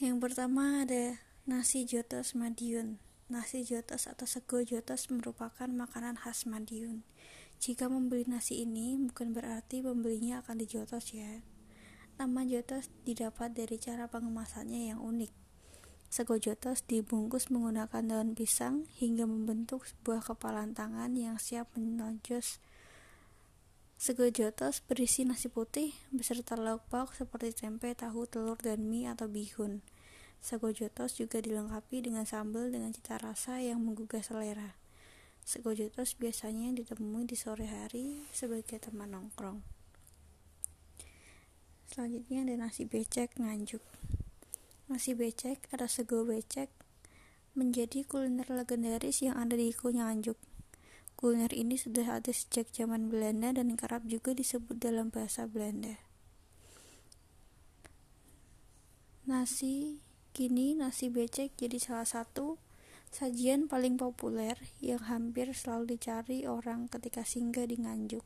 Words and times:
Yang 0.00 0.32
pertama 0.32 0.80
ada 0.80 1.20
nasi 1.44 1.84
jotos 1.84 2.32
Madiun. 2.32 2.96
Nasi 3.28 3.68
jotos 3.68 4.08
atau 4.08 4.24
sego 4.24 4.64
jotos 4.64 5.12
merupakan 5.12 5.68
makanan 5.68 6.16
khas 6.16 6.48
Madiun. 6.48 7.04
Jika 7.60 7.92
membeli 7.92 8.24
nasi 8.24 8.64
ini, 8.64 8.96
bukan 8.96 9.36
berarti 9.36 9.84
pembelinya 9.84 10.40
akan 10.40 10.56
dijotos 10.56 11.12
ya. 11.12 11.44
Nama 12.16 12.40
jotos 12.48 12.88
didapat 13.04 13.52
dari 13.52 13.76
cara 13.76 14.08
pengemasannya 14.08 14.88
yang 14.88 15.04
unik. 15.04 15.36
Sego 16.08 16.40
jotos 16.40 16.80
dibungkus 16.88 17.52
menggunakan 17.52 18.00
daun 18.00 18.32
pisang 18.32 18.88
hingga 18.96 19.28
membentuk 19.28 19.84
sebuah 19.84 20.24
kepalan 20.24 20.72
tangan 20.72 21.12
yang 21.12 21.36
siap 21.36 21.68
menojos 21.76 22.56
Sego 24.00 24.24
jotos 24.32 24.80
berisi 24.88 25.28
nasi 25.28 25.52
putih 25.52 25.92
beserta 26.08 26.56
lauk 26.56 26.80
pauk 26.88 27.12
seperti 27.12 27.52
tempe, 27.52 27.92
tahu, 27.92 28.24
telur, 28.24 28.56
dan 28.56 28.88
mie 28.88 29.04
atau 29.04 29.28
bihun. 29.28 29.84
Sego 30.40 30.72
jotos 30.72 31.20
juga 31.20 31.44
dilengkapi 31.44 32.08
dengan 32.08 32.24
sambal 32.24 32.72
dengan 32.72 32.96
cita 32.96 33.20
rasa 33.20 33.60
yang 33.60 33.84
menggugah 33.84 34.24
selera. 34.24 34.72
Sego 35.44 35.76
jotos 35.76 36.16
biasanya 36.16 36.72
ditemui 36.72 37.28
di 37.28 37.36
sore 37.36 37.68
hari 37.68 38.24
sebagai 38.32 38.80
teman 38.80 39.12
nongkrong. 39.12 39.60
Selanjutnya 41.92 42.48
ada 42.48 42.56
nasi 42.56 42.88
becek 42.88 43.36
nganjuk. 43.36 43.84
Nasi 44.88 45.12
becek 45.12 45.68
atau 45.76 45.84
sego 45.92 46.24
becek 46.24 46.72
menjadi 47.52 48.08
kuliner 48.08 48.48
legendaris 48.48 49.20
yang 49.20 49.36
ada 49.36 49.60
di 49.60 49.76
Nganjuk. 49.76 50.49
Kuliner 51.20 51.52
ini 51.52 51.76
sudah 51.76 52.16
ada 52.16 52.32
sejak 52.32 52.72
zaman 52.72 53.12
Belanda 53.12 53.52
dan 53.52 53.76
kerap 53.76 54.08
juga 54.08 54.32
disebut 54.32 54.80
dalam 54.80 55.12
bahasa 55.12 55.44
Belanda. 55.44 56.00
Nasi 59.28 60.00
kini 60.32 60.72
nasi 60.72 61.12
becek 61.12 61.52
jadi 61.60 61.76
salah 61.76 62.08
satu 62.08 62.56
sajian 63.12 63.68
paling 63.68 64.00
populer 64.00 64.56
yang 64.80 65.04
hampir 65.12 65.52
selalu 65.52 66.00
dicari 66.00 66.48
orang 66.48 66.88
ketika 66.88 67.20
singgah 67.20 67.68
di 67.68 67.76
Nganjuk. 67.76 68.24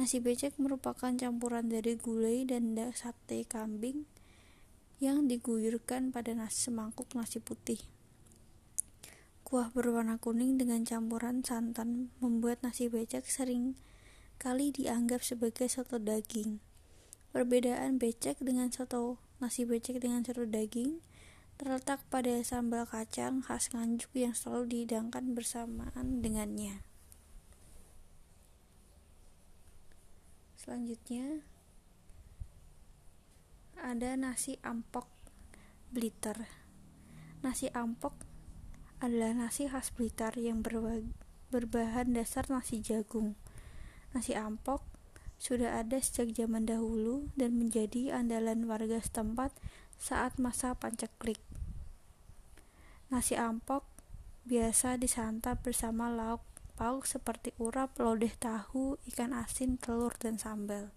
Nasi 0.00 0.16
becek 0.16 0.56
merupakan 0.56 1.12
campuran 1.12 1.68
dari 1.68 2.00
gulai 2.00 2.48
dan 2.48 2.80
sate 2.96 3.44
kambing 3.44 4.08
yang 5.04 5.28
diguyurkan 5.28 6.16
pada 6.16 6.32
nasi 6.32 6.72
semangkuk 6.72 7.12
nasi 7.12 7.44
putih. 7.44 7.84
Kuah 9.46 9.70
berwarna 9.70 10.18
kuning 10.18 10.58
dengan 10.58 10.82
campuran 10.82 11.46
santan 11.46 12.10
membuat 12.18 12.66
nasi 12.66 12.90
becek 12.90 13.30
sering 13.30 13.78
kali 14.42 14.74
dianggap 14.74 15.22
sebagai 15.22 15.70
soto 15.70 16.02
daging. 16.02 16.58
Perbedaan 17.30 18.02
becek 18.02 18.42
dengan 18.42 18.74
soto 18.74 19.22
nasi 19.38 19.62
becek 19.62 20.02
dengan 20.02 20.26
soto 20.26 20.50
daging 20.50 20.98
terletak 21.62 22.02
pada 22.10 22.42
sambal 22.42 22.90
kacang 22.90 23.38
khas 23.38 23.70
Nganjuk 23.70 24.10
yang 24.18 24.34
selalu 24.34 24.82
dihidangkan 24.82 25.38
bersamaan 25.38 26.26
dengannya. 26.26 26.82
Selanjutnya 30.58 31.46
ada 33.78 34.18
nasi 34.18 34.58
ampok 34.66 35.06
Blitar. 35.94 36.50
Nasi 37.46 37.70
ampok 37.70 38.35
adalah 38.98 39.36
nasi 39.36 39.68
khas 39.68 39.92
Blitar 39.92 40.34
yang 40.40 40.64
berbahan 41.52 42.12
dasar 42.16 42.48
nasi 42.48 42.80
jagung. 42.80 43.36
Nasi 44.16 44.32
ampok 44.32 44.80
sudah 45.36 45.76
ada 45.76 46.00
sejak 46.00 46.32
zaman 46.32 46.64
dahulu 46.64 47.28
dan 47.36 47.60
menjadi 47.60 48.16
andalan 48.16 48.64
warga 48.64 48.96
setempat 48.98 49.52
saat 50.00 50.40
masa 50.40 50.72
pancaklik. 50.72 51.40
Nasi 53.12 53.36
ampok 53.36 53.84
biasa 54.48 54.96
disantap 54.96 55.60
bersama 55.60 56.08
lauk 56.08 56.40
pauk 56.76 57.08
seperti 57.08 57.56
urap, 57.56 57.96
lodeh 57.96 58.32
tahu, 58.36 59.00
ikan 59.12 59.32
asin, 59.32 59.80
telur, 59.80 60.12
dan 60.20 60.36
sambal. 60.36 60.95